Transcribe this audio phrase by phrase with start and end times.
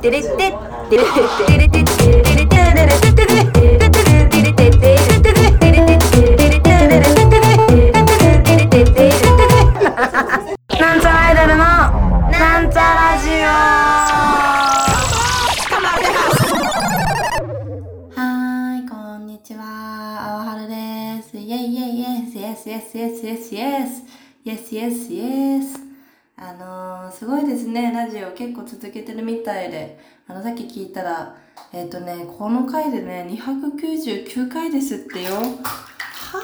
[0.00, 0.54] テレッテ
[0.88, 1.69] テレッテレ
[27.50, 31.36] ですね、ラジオ結構続けてるみたいで、あの、さっき聞いたら、
[31.72, 35.34] えっ、とね、この回でね、299回ですってよ。
[35.34, 35.42] は
[36.34, 36.40] あ、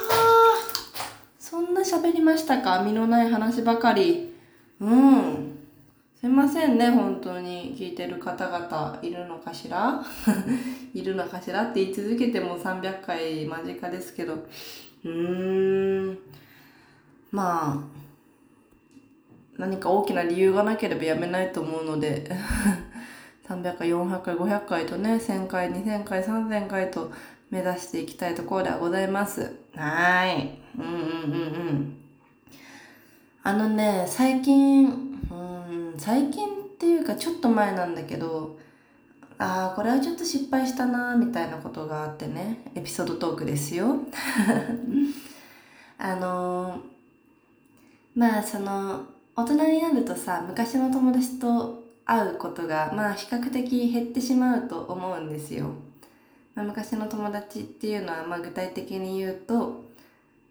[1.38, 2.82] そんな喋りましたか？
[2.82, 4.34] 身のない話ばかり。
[4.80, 5.58] うん。
[6.20, 7.76] すいませんね、本当に。
[7.78, 10.04] 聞いてる方々いるのかしら？
[10.92, 11.62] いるのかしら？
[11.62, 16.18] って言い続けても300回間近ですけど、うーん、
[17.30, 18.05] まあ、
[19.58, 22.28] 何か大きな理由がなければやめないと思うので、
[23.48, 27.10] 300回、400回、500回とね、1000回、2000回、3000回と
[27.50, 29.56] 目指していきたいところではございます。
[29.74, 30.58] はーい。
[30.78, 31.96] うんうんうんうん。
[33.42, 38.58] あのね、最近、うん、最近っていうかちょっと前なんだけど、
[39.38, 43.96] ああ、これはちょっと失敗したなみたいなことがあってね、エピソードトークですよ。
[45.98, 46.96] あのー
[48.16, 49.04] まあその、
[49.38, 55.72] 大人になるとさ、昔の友達と会うことが、まあ比較的減ってしまうと思うんですよ。
[56.54, 59.84] まあ、昔の友達っていうのは、まあ具体的に言うと、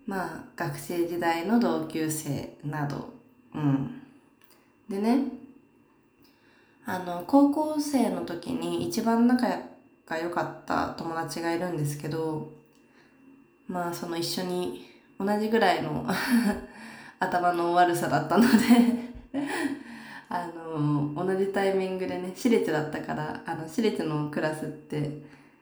[0.06, 3.09] まあ学生時代の同級生など、
[3.56, 4.03] うん。
[4.88, 5.30] でね、
[6.86, 9.47] あの、高校生の時に一番仲
[10.06, 12.52] が良かった友達がいるんですけど、
[13.67, 14.86] まあその一緒に
[15.19, 16.06] 同じぐらいの
[17.27, 18.47] 頭の悪さだったので
[20.29, 25.21] あの、同じタイミングでね、私立だったから、あの、私立のクラスって、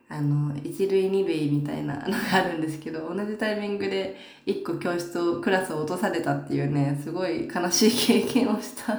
[0.09, 8.95] あの、一類二類みたいなのがあるんですけど、同じタイミングで一個教室を、クラスを落とされたっていうね、すごい悲しい経験をした。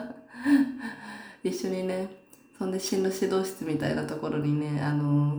[1.42, 2.08] 一緒にね、
[2.58, 5.36] そんで進路指導室みたいなところにね、あの、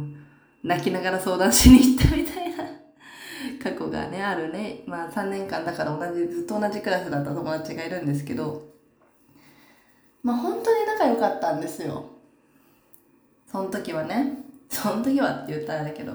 [0.63, 2.44] 泣きながら相談しに行ったみたいな
[3.65, 4.83] 過去がね、あるね。
[4.85, 8.63] まあ3年間だから同じ、ずっと同じクラスだった友達がいるんですけど、
[10.21, 12.05] まあ本当に仲良かったんですよ。
[13.51, 14.43] その時はね。
[14.69, 16.13] その時はって言ったらだけど。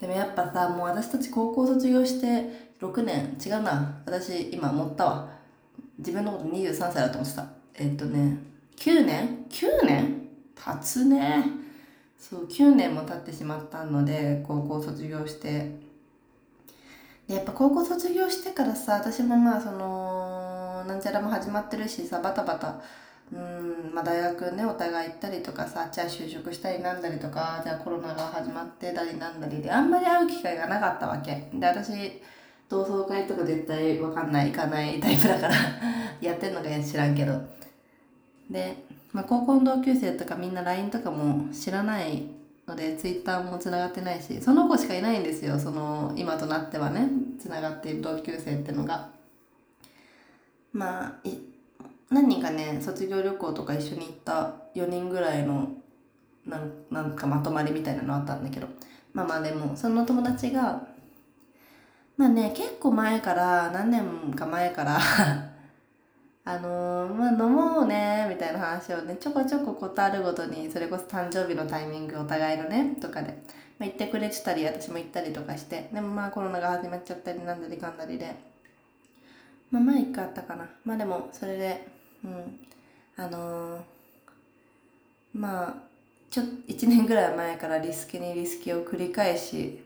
[0.00, 4.02] でもやっぱさ、もう私たち高校卒業して6年、違うな。
[4.04, 5.28] 私今持ったわ。
[5.98, 7.46] 自分のこと23歳だと思ってた。
[7.74, 8.38] えっとね、
[8.76, 10.28] 9年 ?9 年？
[10.56, 11.44] 経つね。
[12.18, 15.85] そう、9年も経ってしまったので、高校卒業して。
[17.28, 22.80] やっぱ高校卒業してからさ、私もまあその、なんちゃらも始まってるしさ、バタバタ、
[23.32, 31.48] うん、まあ大学ね、お互い行ったりとかさ、じゃあ就職したりなんだりとか、じゃあコロナが始まってたりなんだりで、あんまり会う機会がなかったわけ。
[31.52, 32.22] で、私、
[32.68, 35.54] 同窓会とか絶対わかんない、行かないタイプだから、
[36.20, 37.40] やってんのか知らんけど。
[38.48, 42.28] で、まあ、高校の同級生とかみんな LINE とかも知らない
[42.66, 45.58] ので Twitter もつながってないしその子しかいないんですよ。
[45.58, 47.08] その今となってはね
[47.40, 49.10] つながっている同級生ってのが。
[50.72, 51.38] まあい
[52.10, 55.68] 何人かね卒業旅行とか一緒に行った4人ぐらいの
[56.44, 58.66] なんなんかまとまりみたいなのあったんだけど。
[59.16, 60.86] まあまあでもその友達が
[62.18, 65.00] まあね結構前から何年か前から
[66.46, 73.36] あのーまあ飲もうねみたいな話をねちょこちょこことあるごとにそれこそ誕生日のタイミングお互いのねとかで、まあ、
[73.80, 78.34] 言ってくれてたり私も行ったりとかしてでもまあコロナが始まっちゃったりなんだりかんだりで。
[79.70, 80.68] まあ前一回あったかな。
[80.84, 81.86] まあでもそれで
[82.24, 82.60] うん。
[83.16, 83.80] あのー
[85.34, 85.74] まあ
[86.30, 89.82] ちょっと1年ぐらい前からリスケにリスケを繰り返し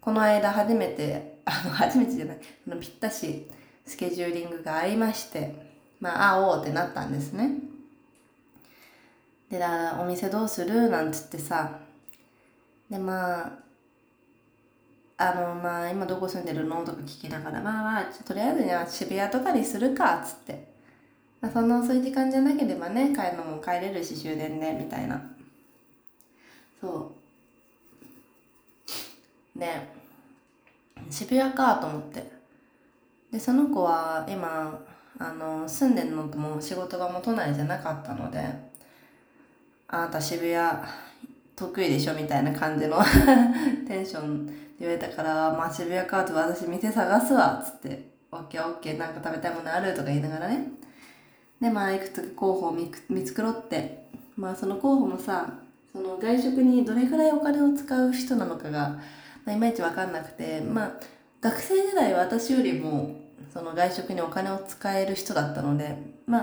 [0.00, 3.48] この間初めてあの初めてじゃないあのぴったし
[3.86, 5.71] スケジューリングが合いまして
[6.02, 7.52] まあ、会おうってなったんですね。
[9.48, 10.90] で、だお店どうする？
[10.90, 11.78] なんつってさ、
[12.90, 13.52] で、まあ、
[15.16, 16.84] あの、まあ、今どこ住んでるの？
[16.84, 20.72] とか聞きながら、まあまあ、とりあえずじゃ渋谷とかにするか、つって。
[21.40, 25.22] まあ、そんな遅い時間じゃなければね、帰るのも帰れるし、終電で、みたいな。
[26.80, 27.12] そ
[29.54, 29.58] う。
[29.58, 29.92] ね、
[31.10, 32.28] 渋谷かと思って。
[33.30, 34.80] で、その子は今、
[35.22, 38.40] あの住んでるのとも仕事がも都内じゃなかったので
[39.88, 40.78] あなた渋谷
[41.54, 42.98] 得意でしょみたいな感じの
[43.86, 50.72] テンションで言われたから、まあ渋谷かと私店探すわっつって、オッケーオッケーなんか食べたいものあるとか言いながらね。
[51.60, 55.52] で、まあいくつか候補を見見繕って、まあその候補もさ
[55.92, 58.98] その外食にどれぐらいお金を使う人なのかが、
[59.44, 60.92] まあ、いまいち分かんなくてまあ
[61.40, 63.14] 学生時代は私よりも
[63.52, 65.96] その外食にお金を使える人だったので
[66.26, 66.42] ま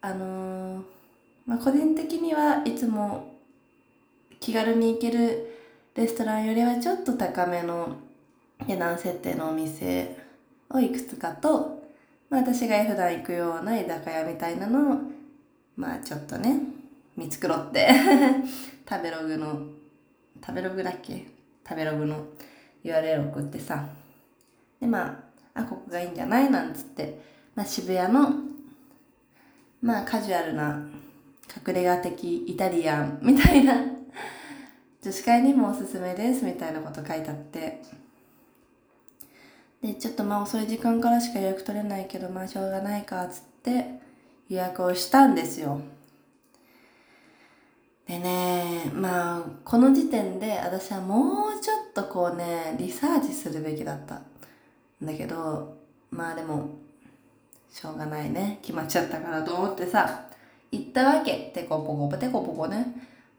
[0.00, 0.82] ああのー、
[1.46, 3.36] まあ、個人的にはいつも
[4.40, 5.56] 気軽に行ける
[5.94, 7.96] レストランよりはちょっと高めの
[8.66, 10.16] 値段設定のお店
[10.70, 11.82] をいくつかと、
[12.30, 14.98] まあ、私が普段行くような居酒屋みたいなのを
[15.76, 16.60] まあちょっとね
[17.16, 17.88] 見繕って
[18.88, 19.60] 食べログの
[20.44, 21.26] 食べログだっけ？
[21.68, 22.24] 食べログの
[22.82, 23.86] URL 送ってさ。
[24.80, 26.50] でまああここがいいんじゃない？
[26.50, 27.20] なんつって、
[27.54, 28.32] まあ、渋谷の
[29.80, 30.86] まあカジュアルな
[31.66, 33.74] 隠れ家的イタリアンみたいな
[35.02, 37.82] 女子会にもおすすめですみたいなこと書いてあって。
[39.82, 43.98] でちょっとまあ遅い時間からしか予約取れないけどまあしょうがないかつって
[44.48, 45.80] 予約をしたんですよ。
[48.06, 54.22] でねまあこの時点で私はもうちょっとこうねリサーチするべきだった。
[55.02, 55.76] だけど
[56.10, 56.70] まあでも
[57.70, 58.58] しょうがないね。
[58.62, 60.26] 決まっちゃったからと思ってさ
[60.70, 61.50] 行ったわけ。
[61.54, 62.86] テコポコテコポコね。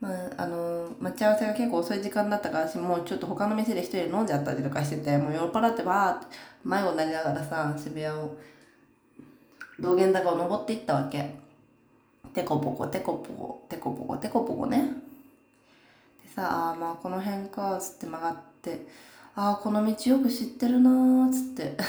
[0.02, 6.26] まあ、あの待ち合わせが結構遅い時間だったから私もうちょっと他の店で一人で飲んじゃったりとかしててもう酔っ払ってバーって
[6.66, 8.36] 迷子になりながらさ渋谷を
[9.80, 11.36] 道玄坂を登っていったわけ。
[12.34, 14.90] テコポコテコポコテコポコテコポコね。
[16.26, 19.13] でさあまあこの辺かっつって曲がって。
[19.36, 21.76] ああこの道よく知ってるなーっつって。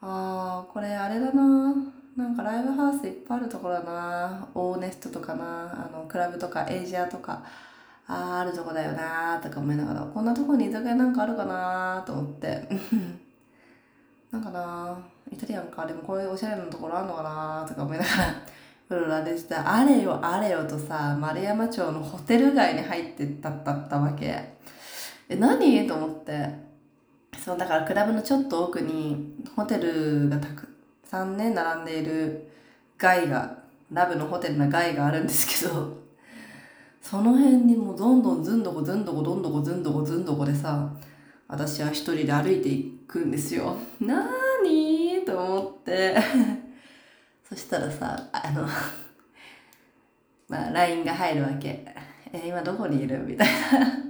[0.00, 1.74] ああこれあれだな
[2.16, 7.42] なんかライブハウスいっぱいあるところだなオーネストとかなあのクラブとかエイジアとか。
[8.08, 9.42] あああるとこだよなー。
[9.42, 10.00] とか思いながら。
[10.02, 12.04] こんなとこに居酒屋なんかあるかなー。
[12.04, 12.68] と思って。
[14.30, 14.96] なんかな
[15.30, 15.86] イタリアンか。
[15.86, 17.68] でもこういうおしゃれなところあんのかなー。
[17.68, 18.34] とか思いながら。
[18.88, 24.56] うろうろでしたあれよあれよとさ丸山町のホテル街に入ってったったったわけ。
[25.28, 25.86] え何？
[25.86, 26.48] と思って
[27.44, 30.68] そうだからクラブのちょっと奥にホテルがたく
[31.10, 32.48] 3年並んでいる
[32.98, 33.58] 街が
[33.92, 35.96] ラブのホテルの街があるんですけど
[37.00, 40.90] その辺にもうどんどんずんどこずんどこどんどこずんどこずんどこでさ
[41.48, 43.76] 私は一人で歩いていくんですよ。
[44.00, 46.16] なーにと思って
[47.48, 48.66] そしたらさあの
[50.48, 51.86] まあ LINE が入るわけ。
[52.32, 53.18] え今どこにいる？
[53.20, 54.05] みたいな。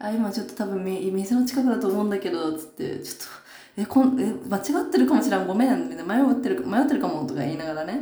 [0.00, 3.40] あ今ちょっと多分店の近くだと思うんだけどつってちょっと
[3.76, 8.00] え、こん、え、間違ってるかもしれん、ごめん、みたいな、迷ってる、迷ってるかも、とか言いながらね、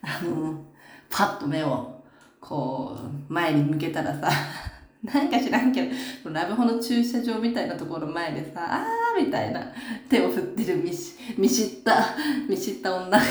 [0.00, 0.64] あの、
[1.10, 2.02] パッと目を、
[2.40, 2.96] こ
[3.28, 4.30] う、前に向けたらさ、
[5.02, 5.90] なんか知らんけ
[6.24, 9.72] ど、ラブホの駐車場みたいなところ前でさ、あーみたいな
[10.08, 12.14] 手を振ってる見し見知った、
[12.48, 13.18] 見知った女が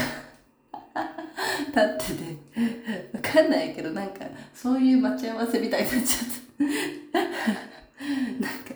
[1.67, 7.70] 立ってて、わかんないけど、なんか、そういう待ち合わせみたいになっちゃった。
[8.39, 8.73] なんか、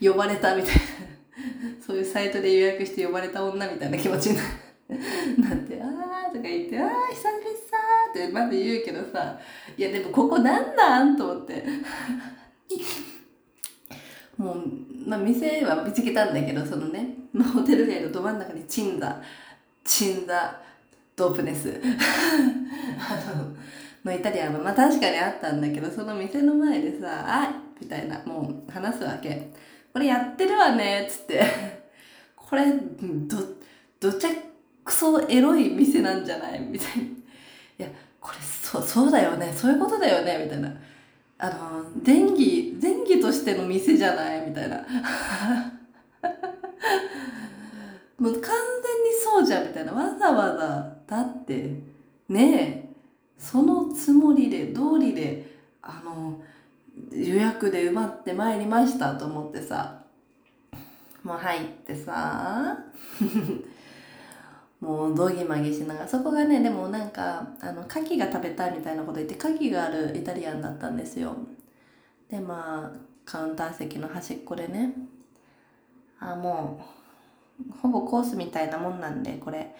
[0.00, 0.80] 呼ばれたみたいな。
[1.84, 7.44] そういうサイトで予約して呼ばれた女みたいな気持ちになって「あー」とか言って「あー久々」
[8.10, 9.38] ってまず言うけどさ
[9.76, 11.64] いやでもここなんなんと思って。
[14.36, 14.64] もう、
[15.06, 19.22] まあ、店は見つけたんだけどそのね、まあ、ホテル街のど真ん中にチンザ
[19.84, 20.60] チンザ
[21.14, 21.72] ドープネス。
[22.98, 23.54] あの
[24.04, 29.50] のイタリアンはまあ確かにあったんだけどその店の前でさ「あみたいなもう話すわけ。
[29.92, 31.44] これやってるわね、つって。
[32.36, 33.36] これ、ど、
[34.00, 34.30] どちゃ
[34.84, 36.60] くそエロい店なんじゃない？
[36.60, 37.02] みたいな。
[37.04, 37.06] い
[37.78, 37.88] や、
[38.20, 39.52] これ、そう、そうだよね。
[39.56, 40.44] そういうことだよね。
[40.44, 40.74] みたいな。
[41.38, 44.46] あの、前儀、前儀としての店じゃない？
[44.48, 44.84] みたいな。
[48.18, 48.50] もう完全に
[49.22, 49.92] そうじゃん、みたいな。
[49.92, 51.74] わざわざ、だって、
[52.28, 52.88] ねえ、
[53.38, 55.46] そのつもりで、通りで、
[55.82, 56.40] あの、
[57.12, 60.02] 予約で埋まってまいりましたと思ってさ
[61.22, 62.78] もう入ってさ
[64.80, 71.34] もうどぎまぎしながらそこがねでもなんかあの牡蠣が食べたいみたいなこと言って牡蠣があるイタリアンだったんですよ。
[72.28, 74.92] でまあカウンター席の端っこでね
[76.20, 76.80] あも
[77.58, 79.74] うほぼコースみたいなもんなんでこれ。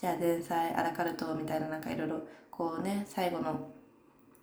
[0.00, 3.70] じゃあ前菜アラカルトみたいななんかいろいろこうね最後の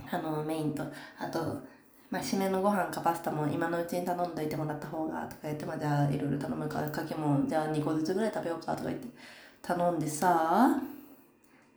[0.09, 0.83] あのメインと
[1.17, 1.63] あと
[2.10, 9.08] まあ、締めのご飯かパスタも今のうちに頼んどいてもらった方がとか言って、まあ、じゃあいろいろ頼むからかきもじゃあ2個ずつぐらい食べようかとか言って
[9.62, 10.80] 頼んでさ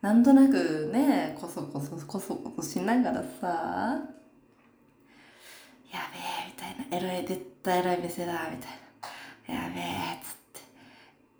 [0.00, 3.98] なんとなくねこそこそこそこそしながらさ
[5.92, 8.70] やべえみたいなエロい絶対エロい店だみたい
[9.48, 10.36] なやべえっつっ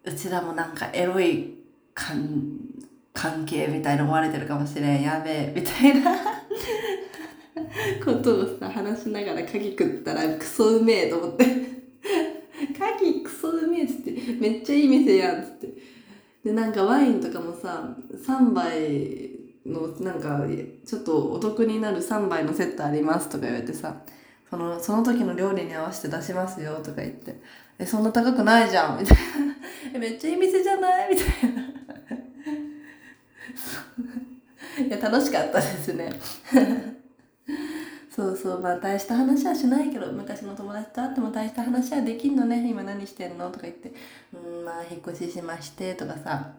[0.03, 1.55] てうちらもなんかエロい
[1.95, 6.40] 関係みたいな思われてるかもしれんやべえみたいな。
[8.05, 11.45] ことをさ話しながら鍵食ったらクソうめえと思って。
[12.79, 15.75] 鍵クソうめえっつってめっちゃいい店やんっつって。
[16.45, 19.31] でなんかワインとかもさ3杯
[19.67, 20.47] のなんか
[20.87, 24.03] ちょっとお得になる3杯のセットありますとか言われてさ
[24.49, 27.41] そのその時の料理に合わせて出しますよとか言って。
[27.79, 29.01] えそんな高くないじゃん。
[29.01, 29.23] みたいな。
[29.95, 31.15] えめっちゃいい店じゃない？
[31.15, 31.63] みたいな。
[34.87, 36.13] いや楽しかったですね。
[38.21, 42.69] そうそうまあ大した話はしないけど昔の友達と会っても大した話はできんのね。
[42.69, 43.93] 今何してんのとか言って
[44.35, 46.53] うんまあ引っ越ししましてとかさ。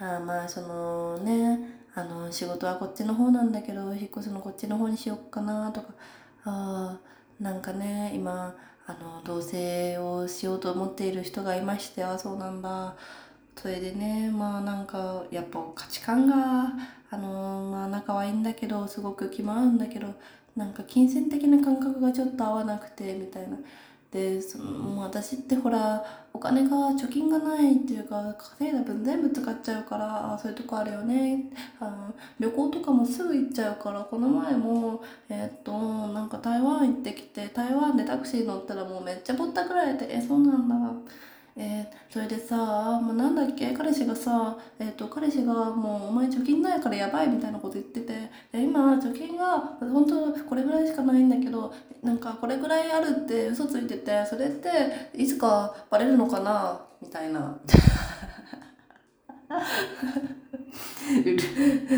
[0.00, 1.58] あまあそのね
[1.94, 5.88] あの仕事はこっちの方なんだけど引っ越すのこっちの方にしよっかなとか。
[6.44, 6.98] あ
[7.38, 12.96] なんかね今あの同棲をしようと思っている人がいましてあそうなんだ。
[13.56, 16.72] それでねまあなんかやっぱ価値観が
[17.10, 20.08] あのまあ仲はいいんだけどすごく気も合うんだけど
[20.56, 23.58] なんか金銭的な感覚がちょっと合わなくてみたいな。
[24.12, 26.04] でその私ってほら
[26.34, 31.44] お金が貯金がないっていうか稼いだ分全部使っちゃうからあそういうとこあるよね
[31.80, 35.72] あの旅行とかもすぐ行っちゃうからこの前もえー、っと
[36.08, 40.76] なんか台湾行ってきて台湾でタクシー乗ったらもうめっちゃぼったくられてえそうなんだ
[41.54, 42.56] えー、それでさ、
[43.00, 43.72] もうなんだっけ？
[43.72, 56.80] 彼氏がさ、えーと、彼氏がもうお前貯金ないからやばいみたいなこと言っててで今貯金が本当これぐらいしかないんだけどなんかこれぐらいあるって嘘ついててそれっていつかバレるのかな？
[57.02, 57.58] みたいな。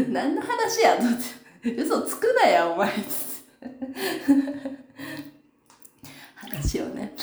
[0.09, 1.09] 何の話やとっ
[1.63, 1.77] て。
[1.77, 2.91] 嘘つくなやお前。
[6.35, 7.15] 話をね。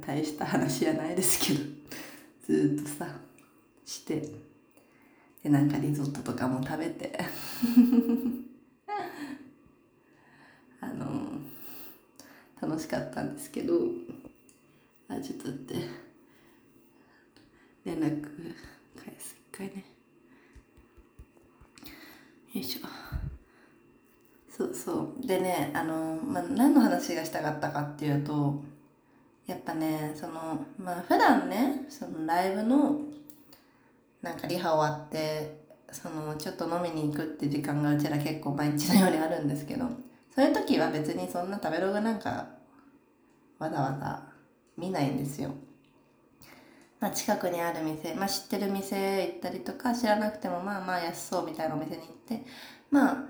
[0.00, 1.60] 大した話じゃないですけど
[2.46, 3.06] ずっとさ
[3.84, 4.20] して
[5.42, 7.18] でなんかリゾットとかも食べて。
[10.80, 11.40] あの
[12.60, 13.74] 楽しかったんですけど
[15.08, 15.74] あちょっとって
[17.84, 18.22] 連絡
[18.96, 19.84] 返す一回ね。
[22.52, 22.88] よいしょ。
[24.48, 25.26] そうそう。
[25.26, 28.64] でねあの、まあ、何の話がしたかったかっていうと
[29.46, 33.00] やっぱねそのまあ普段ねそのライブの
[34.22, 39.86] なんかリハ終わってそのちょっと飲みに行くって時間がうちら結構毎日のようにあるんですけど
[40.34, 42.48] そういう時は別にそんな食べログなんか
[43.58, 44.22] わざわざ
[44.76, 45.54] 見ないんですよ。
[47.00, 52.42] まあ、近くにある店、まあ、知ってる店行ったりとか知らなくてもまあまあ安そうみたいなお店に行って
[52.90, 53.24] まあ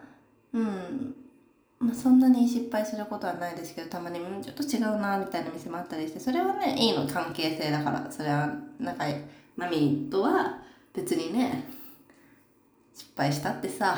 [0.52, 1.14] うん
[1.78, 9.14] まあ、そんなに失敗することはないですけどたまにちょっと違うなみたいな店もあったりしてそれはねいいの関係性だからそれは仲いい
[9.56, 10.62] マミーとは
[10.94, 11.68] 別にね
[12.94, 13.96] 失敗したってさ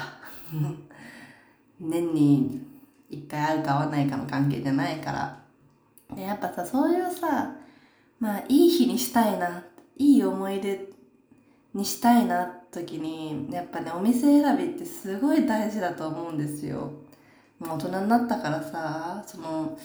[1.79, 2.67] 年に
[3.09, 5.39] 一回会うか会わないかの関係じゃないから
[6.17, 7.55] でやっぱさそういうさ
[8.19, 9.63] まあいい日にしたいな
[9.97, 10.91] いい思い出
[11.75, 16.91] にしたいな時にやっぱねお店選びってすごい大事だと思うんですよ。
[17.61, 19.79] もう大人になったからさその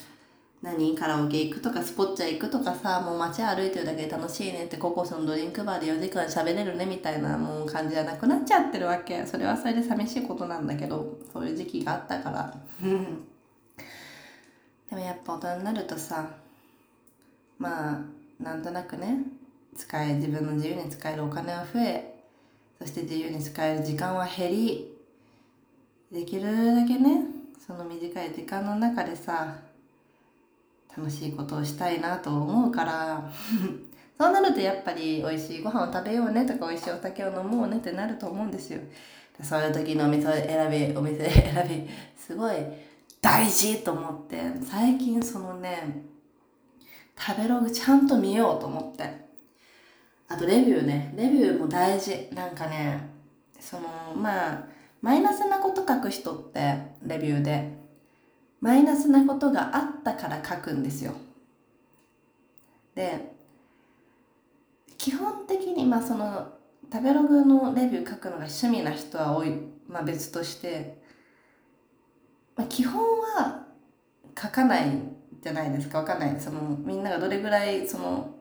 [0.62, 0.96] 何？
[0.96, 9.26] カラオケ行くとかスポッチャ行くとかさもう街歩いてるだけで楽しいねってココスのドリンクバーで4時間喋れるねみたいなもう感じじゃなくなっちゃってるわけ。
[9.26, 12.54] それはそれで寂しいことなんだけどそういう時期があったから。
[14.90, 16.30] でもやっぱ大人になるとさ
[17.58, 18.02] まあ
[18.42, 19.24] なんとなくね
[19.76, 22.14] 使え自分の自由に使えるお金は増え
[22.80, 24.96] そして自由に使える時間は減り
[26.12, 27.33] できるだけね
[27.66, 29.56] その短い時間の中でさ
[30.96, 33.32] 楽しいことをしたいなと思うから
[34.20, 38.82] そうなるとやっぱり美味しいご飯を食べようねとか美味しいお酒を飲もうねってなると思うんですよ。
[39.42, 42.56] そういう時のお店選びお店 選びすごい
[43.22, 46.04] 大事と思って最近そのね
[47.18, 49.24] 食べログちゃんと見ようと思って。
[50.28, 51.14] あとレビューね。
[51.16, 52.30] レビューも大事。
[52.34, 53.10] なんかね
[53.58, 54.66] そのまあ
[55.02, 57.72] マイナスなこと書く人ってレビューで
[58.62, 61.14] マイナスなことがあったから書くんですよ。
[62.96, 63.34] で
[64.98, 66.54] 基本的にまあその
[66.92, 69.52] 食べログのレビュー書くのが趣味な人は多い、
[69.88, 71.02] まあ、別として、
[72.56, 73.66] まあ、基本は
[74.40, 74.92] 書かない
[75.42, 76.00] じゃないですか。
[76.00, 76.40] わかんない。
[76.40, 78.36] そのみんながどれぐらいその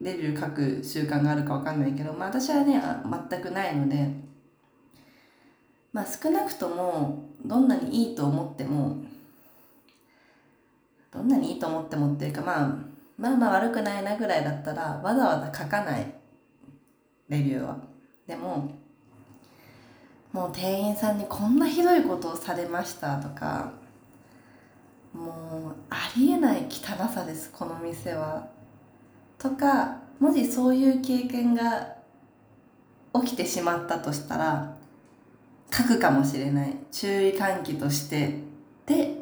[0.00, 2.82] レビュー書く習慣があるかわかんないけど、まあ、私はね
[3.30, 4.10] 全くないので
[5.92, 8.96] まあ少なくともどんなにいいと思っても
[11.10, 12.76] どんなにいいと思ってもっていうか、まあ、
[13.16, 16.12] まあまあ悪くないなぐらいだったらわざわざ書かない。
[17.28, 17.76] レビューは。
[18.26, 18.70] でも
[20.32, 23.72] もう店員さんにこんなひどいことをされましたとか
[25.14, 28.48] もうありえない汚さですこの店は。
[29.38, 31.96] とかもしそういう経験が
[33.14, 34.77] 起きてしまったとしたら
[35.72, 36.76] 書くかもしれない。
[36.90, 38.30] 注意喚起としてっ
[38.86, 39.14] て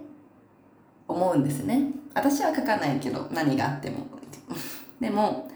[1.09, 1.91] 思うんですね。
[2.15, 4.07] 私は書かないけど何があっても。
[5.01, 5.51] でも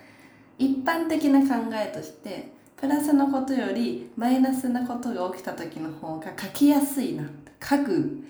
[0.59, 7.25] 一般的な考えとしてプラスのことよりマイナスなことが起きた時の方が書きやすいな。
[7.63, 8.25] 書く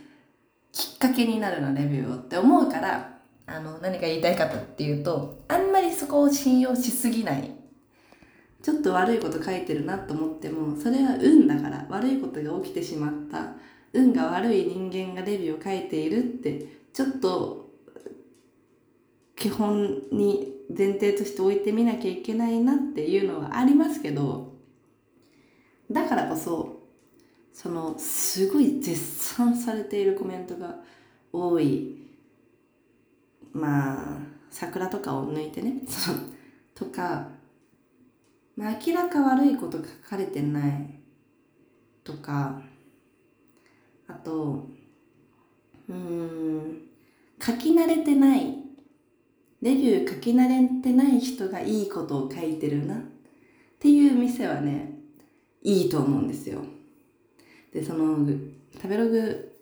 [0.72, 7.59] きっかけになるなレビューをって思うからあの何が言いたいかっていうとあんまりそこを信用しすぎない。
[8.62, 13.54] ちょっと悪いこと書いてるなと思ってもそれは運だから悪いことが起きてしまった。
[13.92, 17.70] 運が悪い人間がレビューを書いているってちょっと
[19.34, 24.52] 基本に前提として置いてみなきゃいけないなっていうのはありますけど
[25.90, 26.82] だからこそ
[27.52, 30.76] そのすごい絶賛されているコメントが
[31.32, 31.96] 多い。
[33.52, 34.18] まあ
[34.50, 36.18] 桜とかを抜いてねその
[36.74, 37.28] とか、
[38.60, 41.00] まあ、明らか悪いこと書かれてない。
[42.04, 42.60] とか
[44.06, 44.68] あと
[45.88, 46.82] うん
[47.40, 48.58] 書き慣れてない。
[49.62, 52.96] レビュー書き慣れてない人がいいことを書いてるな。
[52.96, 52.98] っ
[53.78, 54.98] ていう店はね
[55.62, 56.62] いいと思うんですよ。
[57.72, 58.26] でその
[58.74, 59.52] 食べログ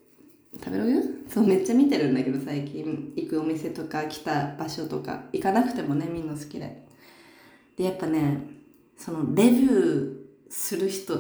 [0.59, 1.25] 食べログ？
[1.29, 3.13] そうめっちゃ見てるんだけど最近。
[3.15, 5.27] 行くお店とか来た場所とか。
[5.33, 6.85] 行かなくてもねみんな好きで。
[7.77, 8.58] でやっぱね
[8.99, 10.17] そのレビュー
[10.51, 11.15] する人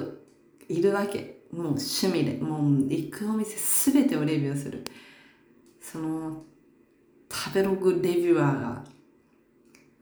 [0.68, 1.38] いるわけ。
[1.52, 2.32] もう趣味で。
[2.38, 3.56] もう行くお店
[3.92, 4.84] 全てをレビューする。
[5.80, 6.42] その
[7.32, 8.84] 食べログレビュアーが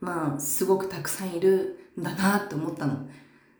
[0.01, 3.07] まあすごくたくさんいるんだなって思ったの。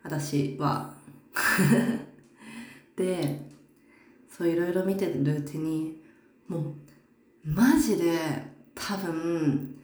[0.03, 0.95] 私は。
[2.97, 3.39] で
[4.29, 6.01] そういろいろ見てるうちに。
[6.47, 8.17] もうマジで
[8.73, 9.76] 多分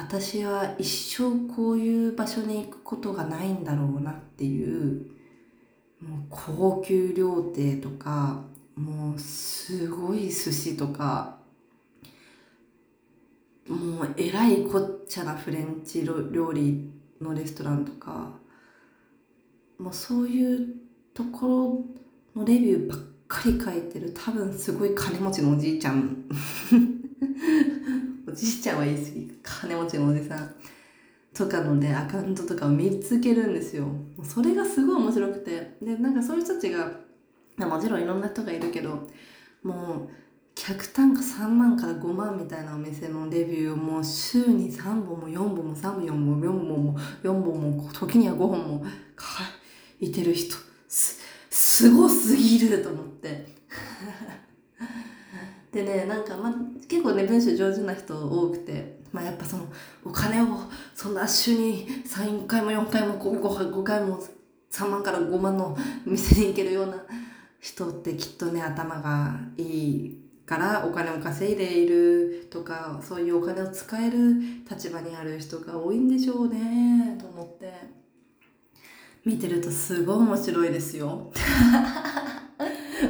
[0.00, 5.06] 私は一生こういう場所に行くことがないんだろうなっていう
[6.00, 8.40] もう高級料亭とか
[8.76, 11.36] もうすごい寿司とか
[13.68, 18.30] もうえらいこっちゃなフレンチ料理のレストランとか
[19.78, 20.76] もうそういう
[21.12, 21.84] とこ
[22.34, 26.24] ろのレビューばっかり書いてる多分すごい金持ちのおじいちゃん。
[28.30, 30.54] おじいちゃんは言い過ぎ金持ちのおじさん
[31.34, 33.86] とかのねアカウントとかを見つけるんですよ。
[34.22, 35.76] それがすごい面白くて。
[35.82, 36.90] でなんかそういう人たちが
[37.58, 39.08] もちろんいろんな人がいるけど
[39.62, 40.08] もう
[40.54, 48.84] 客単価3万から5万みたいなお店のレビューをもう週に3本も4本も3本も4本も4本も時には5本も
[49.18, 50.56] 書いてる人
[50.88, 53.49] すすごすぎると思って。
[55.72, 56.52] でねなんか、ま、
[56.88, 59.64] 結構ね文章上手な人多くて、まあ、やっぱその
[60.04, 60.46] お金を
[60.94, 64.20] そんな週に3回も4回も 5, 5回も
[64.70, 66.96] 3万から5万の店に行けるような
[67.60, 74.34] 人ってきっとね頭がいいからお金を稼いでいるとかそういうお金を使える
[74.68, 78.00] 立場にある人が多いんでしょうねと思って。
[79.24, 81.30] 見てるとすごい面白いですよ。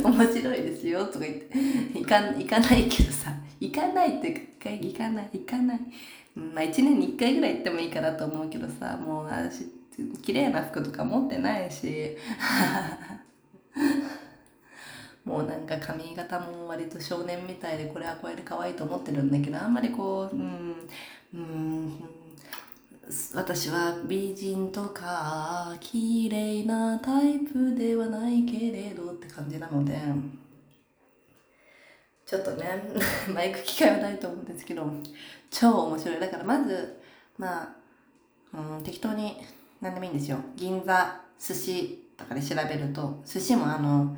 [0.02, 1.58] 面白いですよとか言って。
[1.98, 3.32] 行か行かないけどさ。
[3.60, 5.80] 行かないって行かない行かない。
[6.34, 8.96] まあ1年に1回ぐらい行ってもいいかなと思うけどさ。
[8.96, 9.66] もう私
[10.22, 12.16] 綺麗な服とか持ってないし。
[15.24, 20.74] もうなんか髪型も割と少年みたいでこれはこれで可愛いと思ってるんだけどあんまりこううん
[21.34, 22.19] うん
[23.34, 29.98] 私は美人とか綺麗なタイプではないけれどって感じなので
[32.24, 32.84] ちょっとね
[33.34, 34.88] マイク機会はないと思うんですけど
[35.50, 36.20] 超面白い。
[36.20, 37.00] だからまず
[37.36, 37.76] ま
[38.54, 39.36] あ、うん、適当に
[39.80, 40.38] 何でもいいんですよ。
[40.54, 44.16] 銀座寿司とかで調べると寿司もあの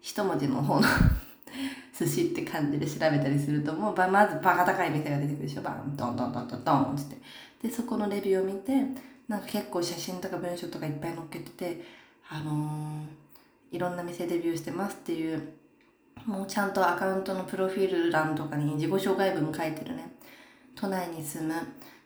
[0.00, 0.88] 一文字の方の
[2.02, 5.62] 寿司って感じで調べたりするともうまずバカ高い店が出てくるでしょ。
[5.62, 7.16] バンドンドンドンドンドンって。
[7.62, 8.72] でそこのレビューを見て
[9.28, 11.84] なんか結構写真とか文章とかいっぱい載っけてて
[12.28, 15.52] あのー、いろんな店デビューしてますっていう
[16.26, 20.12] もうちゃんとアカウントのプロフィール欄とかに自己紹介文書いてるね。
[20.74, 21.54] 都内に住む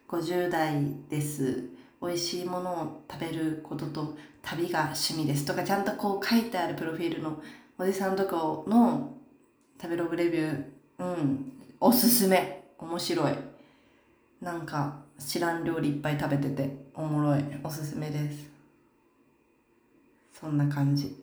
[0.08, 0.74] 50代
[1.08, 1.70] です。
[2.02, 7.40] 美味しいものを食べることと旅が趣味ですとかちゃんとこう書いてあるプロフィールの
[7.78, 9.15] おじさんとかの
[9.86, 10.64] 食べログレビュー、
[10.98, 12.64] うん、おすすめ。
[12.76, 13.34] 面白い。
[14.40, 17.44] なんか、知らん料理いっぱい食べてて、おもろい。
[17.62, 18.50] おすすめです。
[20.40, 21.16] そんな感じ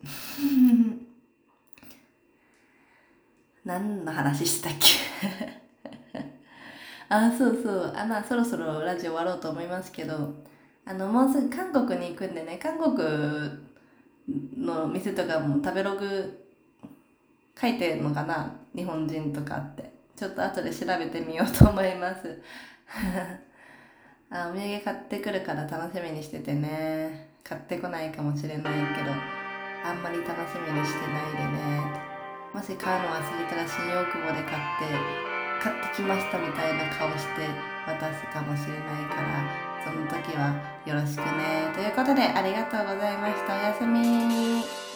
[3.66, 6.20] 何の話したっけ？
[7.10, 10.34] あそうそうあまあそろそろラジオ終わろうと思いますけど
[10.86, 12.96] あのもうすぐ韓国に行くんでね韓国
[14.56, 16.43] の店とかも食べログ
[17.60, 18.52] 書いてるのかな？
[18.74, 19.92] 日本人とかって。
[20.16, 22.40] ちょっと後で調べてみようと思います。
[24.30, 27.28] あお土産買ってくるから楽しみにしててね。
[27.44, 29.12] 買ってこないかもしれないけど
[29.84, 31.82] あんまり楽しみにしてないでね。
[32.54, 35.24] もし買うの忘れたら新大久保で買って
[35.62, 37.48] 買ってきましたみたいな顔して
[37.86, 39.44] 渡すかもしれないから
[39.84, 40.54] その時は
[40.86, 41.70] よろしくね。
[41.74, 43.54] ということでありがとうございました。
[43.54, 44.93] おやすみ。